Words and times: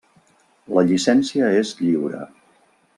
La 0.77 0.85
llicència 0.87 1.53
és 1.61 1.77
lliure. 1.83 2.27